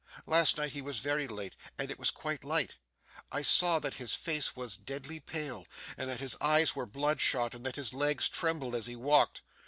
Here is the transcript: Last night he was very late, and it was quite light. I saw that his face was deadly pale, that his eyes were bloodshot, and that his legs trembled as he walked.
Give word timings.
Last 0.25 0.57
night 0.57 0.71
he 0.71 0.81
was 0.81 0.97
very 0.97 1.27
late, 1.27 1.55
and 1.77 1.91
it 1.91 1.99
was 1.99 2.09
quite 2.09 2.43
light. 2.43 2.77
I 3.31 3.43
saw 3.43 3.77
that 3.77 3.93
his 4.01 4.15
face 4.15 4.55
was 4.55 4.75
deadly 4.75 5.19
pale, 5.19 5.67
that 5.95 6.19
his 6.19 6.35
eyes 6.41 6.75
were 6.75 6.87
bloodshot, 6.87 7.53
and 7.53 7.63
that 7.67 7.75
his 7.75 7.93
legs 7.93 8.27
trembled 8.27 8.73
as 8.73 8.87
he 8.87 8.95
walked. 8.95 9.43